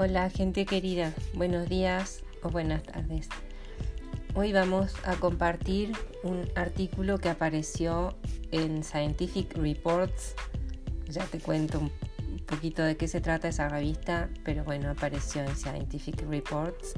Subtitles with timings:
[0.00, 3.28] Hola gente querida, buenos días o buenas tardes.
[4.36, 5.90] Hoy vamos a compartir
[6.22, 8.16] un artículo que apareció
[8.52, 10.36] en Scientific Reports.
[11.08, 11.90] Ya te cuento un
[12.46, 16.94] poquito de qué se trata esa revista, pero bueno, apareció en Scientific Reports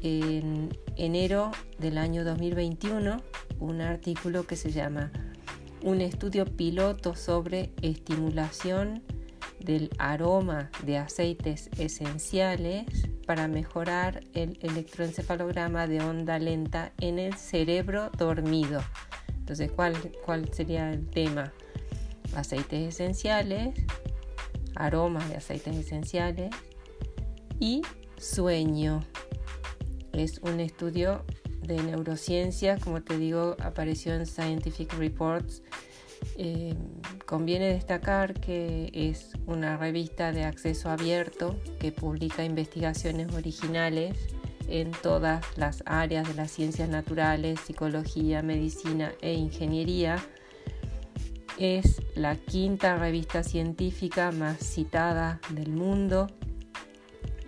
[0.00, 3.18] en enero del año 2021
[3.60, 5.12] un artículo que se llama
[5.80, 9.04] Un estudio piloto sobre estimulación
[9.64, 12.86] del aroma de aceites esenciales
[13.26, 18.82] para mejorar el electroencefalograma de onda lenta en el cerebro dormido.
[19.38, 19.94] Entonces, ¿cuál,
[20.24, 21.52] cuál sería el tema?
[22.34, 23.74] Aceites esenciales,
[24.74, 26.50] aromas de aceites esenciales
[27.60, 27.82] y
[28.18, 29.04] sueño.
[30.12, 31.24] Es un estudio
[31.62, 35.62] de neurociencia, como te digo, apareció en Scientific Reports
[36.36, 36.74] eh,
[37.32, 44.18] conviene destacar que es una revista de acceso abierto que publica investigaciones originales
[44.68, 50.22] en todas las áreas de las ciencias naturales, psicología, medicina e ingeniería.
[51.56, 56.26] Es la quinta revista científica más citada del mundo,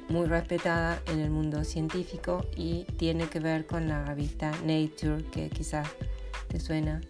[0.08, 5.50] muy respetada en el mundo científico y tiene que ver con la revista Nature, que
[5.50, 5.86] quizás
[6.48, 7.02] te suena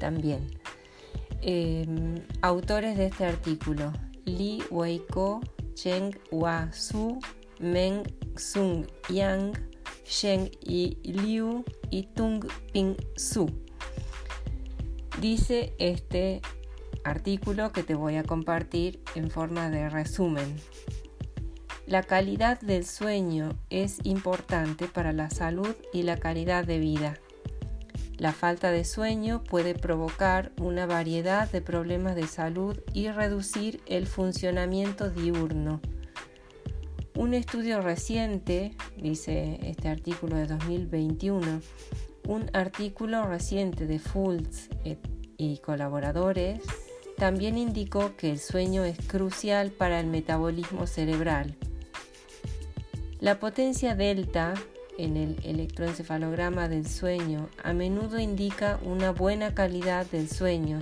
[0.00, 0.61] también.
[1.42, 3.92] Em, autores de este artículo:
[4.24, 5.40] Li Weiko,
[5.74, 7.18] Cheng Hua Su,
[7.58, 8.04] Meng
[8.36, 9.52] Sung Yang,
[10.04, 13.50] Shen Yi Liu y Tung Ping Su.
[15.20, 16.42] Dice este
[17.04, 20.56] artículo que te voy a compartir en forma de resumen.
[21.86, 27.18] La calidad del sueño es importante para la salud y la calidad de vida.
[28.22, 34.06] La falta de sueño puede provocar una variedad de problemas de salud y reducir el
[34.06, 35.80] funcionamiento diurno.
[37.16, 41.62] Un estudio reciente, dice este artículo de 2021,
[42.28, 44.68] un artículo reciente de Fultz
[45.36, 46.60] y colaboradores
[47.18, 51.56] también indicó que el sueño es crucial para el metabolismo cerebral.
[53.18, 54.54] La potencia delta
[54.98, 60.80] en el electroencefalograma del sueño a menudo indica una buena calidad del sueño,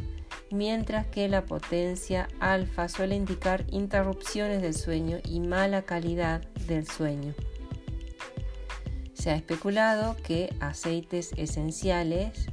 [0.50, 7.34] mientras que la potencia alfa suele indicar interrupciones del sueño y mala calidad del sueño.
[9.12, 12.46] Se ha especulado que aceites esenciales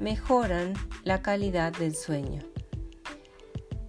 [0.00, 0.72] mejoran
[1.04, 2.42] la calidad del sueño.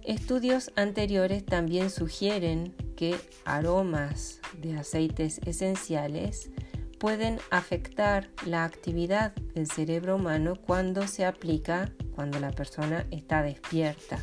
[0.04, 6.50] Estudios anteriores también sugieren que aromas de aceites esenciales
[6.98, 14.18] pueden afectar la actividad del cerebro humano cuando se aplica cuando la persona está despierta.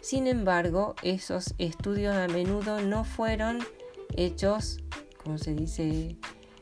[0.00, 3.58] Sin embargo, esos estudios a menudo no fueron
[4.16, 4.78] hechos,
[5.22, 6.16] como se dice,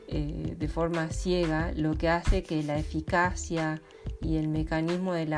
[0.09, 3.81] eh, de forma ciega, lo que hace que la eficacia
[4.21, 5.33] y el mecanismo del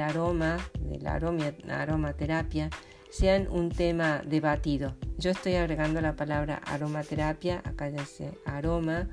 [0.00, 2.70] aroma, de la aromaterapia,
[3.10, 4.96] sean un tema debatido.
[5.18, 9.08] Yo estoy agregando la palabra aromaterapia, acá dice aroma,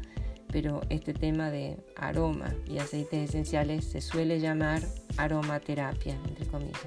[0.52, 4.82] pero este tema de aroma y aceites esenciales se suele llamar
[5.16, 6.82] aromaterapia, entre comillas.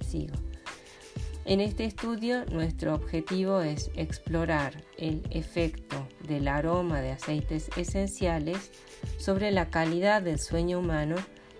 [0.00, 0.34] Sigo.
[1.44, 8.70] En este estudio nuestro objetivo es explorar el efecto del aroma de aceites esenciales
[9.18, 11.16] sobre la calidad del sueño humano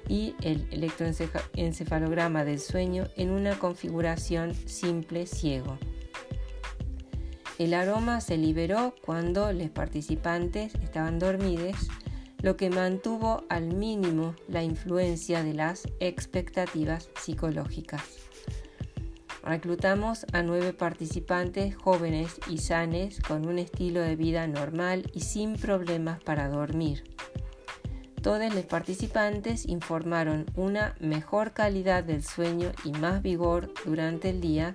[0.08, 5.78] y el electroencefalograma del sueño en una configuración simple ciego.
[7.58, 11.88] El aroma se liberó cuando los participantes estaban dormidos,
[12.42, 18.02] lo que mantuvo al mínimo la influencia de las expectativas psicológicas.
[19.44, 25.56] Reclutamos a nueve participantes jóvenes y sanes con un estilo de vida normal y sin
[25.56, 27.04] problemas para dormir.
[28.20, 34.72] Todos los participantes informaron una mejor calidad del sueño y más vigor durante el día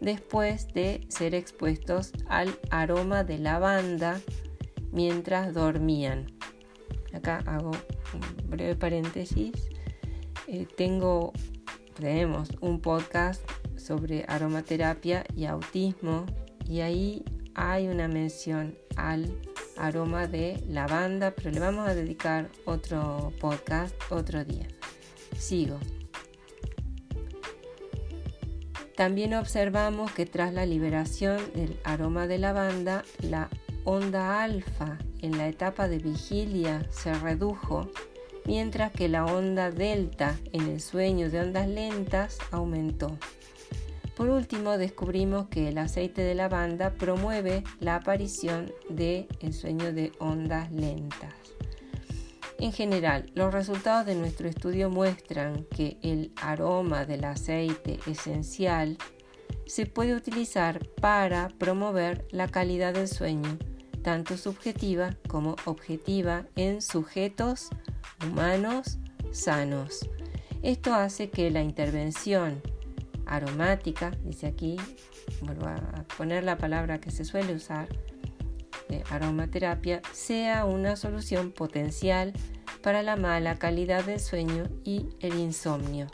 [0.00, 4.20] después de ser expuestos al aroma de lavanda
[4.92, 6.26] mientras dormían.
[7.12, 7.72] Acá hago
[8.14, 9.52] un breve paréntesis.
[10.46, 11.32] Eh, tengo,
[11.98, 13.42] tenemos un podcast
[13.76, 16.26] sobre aromaterapia y autismo
[16.68, 17.24] y ahí
[17.54, 19.34] hay una mención al
[19.76, 24.68] aroma de lavanda, pero le vamos a dedicar otro podcast otro día.
[25.36, 25.78] Sigo.
[29.00, 33.48] También observamos que tras la liberación del aroma de lavanda, la
[33.84, 37.90] onda alfa en la etapa de vigilia se redujo,
[38.44, 43.16] mientras que la onda delta en el sueño de ondas lentas aumentó.
[44.18, 50.12] Por último, descubrimos que el aceite de lavanda promueve la aparición del el sueño de
[50.18, 51.32] ondas lentas.
[52.60, 58.98] En general, los resultados de nuestro estudio muestran que el aroma del aceite esencial
[59.64, 63.56] se puede utilizar para promover la calidad del sueño,
[64.02, 67.70] tanto subjetiva como objetiva, en sujetos
[68.22, 68.98] humanos
[69.32, 70.06] sanos.
[70.62, 72.60] Esto hace que la intervención
[73.24, 74.76] aromática, dice aquí,
[75.40, 77.88] vuelvo a poner la palabra que se suele usar,
[79.10, 82.32] aromaterapia, sea una solución potencial
[82.82, 86.06] para la mala calidad del sueño y el insomnio.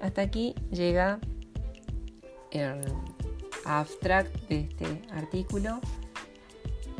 [0.00, 1.20] Hasta aquí llega
[2.50, 2.80] el
[3.64, 5.80] abstract de este artículo.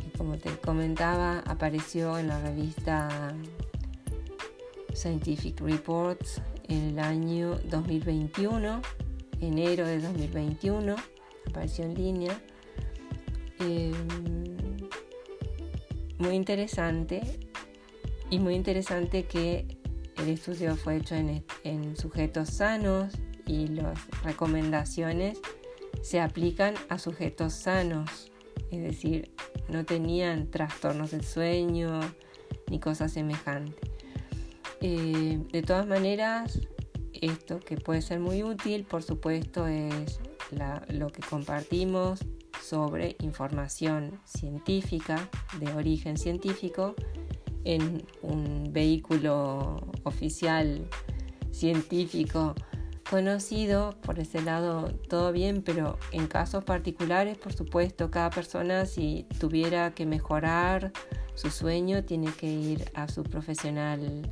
[0.06, 3.34] Y como te comentaba, apareció en la revista
[4.94, 8.80] Scientific Reports en el año 2021
[9.40, 10.96] enero de 2021,
[11.48, 12.40] apareció en línea.
[13.60, 14.45] Em,
[16.18, 17.22] muy interesante
[18.30, 19.66] y muy interesante que
[20.16, 23.14] el estudio fue hecho en, en sujetos sanos
[23.46, 25.40] y las recomendaciones
[26.02, 28.32] se aplican a sujetos sanos,
[28.70, 29.32] es decir,
[29.68, 32.00] no tenían trastornos del sueño
[32.70, 33.90] ni cosas semejantes.
[34.80, 36.60] Eh, de todas maneras,
[37.12, 40.20] esto que puede ser muy útil, por supuesto, es
[40.88, 42.20] lo que compartimos
[42.66, 45.28] sobre información científica,
[45.60, 46.94] de origen científico,
[47.64, 50.88] en un vehículo oficial
[51.50, 52.54] científico
[53.08, 59.26] conocido, por ese lado todo bien, pero en casos particulares, por supuesto, cada persona si
[59.38, 60.92] tuviera que mejorar
[61.34, 64.28] su sueño tiene que ir a su profesional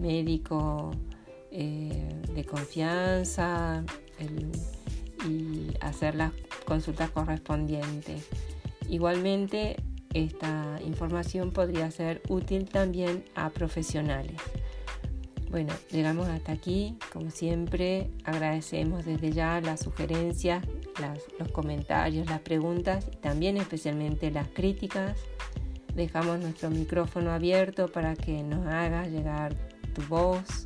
[0.00, 0.90] médico
[1.50, 3.84] eh, de confianza
[5.28, 6.32] y hacer las
[6.70, 8.28] consultas correspondientes.
[8.88, 9.74] Igualmente,
[10.14, 14.40] esta información podría ser útil también a profesionales.
[15.50, 16.96] Bueno, llegamos hasta aquí.
[17.12, 20.64] Como siempre, agradecemos desde ya las sugerencias,
[21.40, 25.18] los comentarios, las preguntas y también especialmente las críticas.
[25.96, 29.56] Dejamos nuestro micrófono abierto para que nos hagas llegar
[29.92, 30.62] tu voz,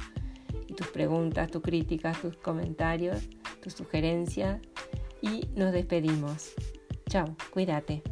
[0.77, 3.23] tus preguntas, tus críticas, tus comentarios,
[3.63, 4.61] tus sugerencias
[5.25, 6.53] y nos despedimos.
[7.09, 8.03] Chao, cuídate.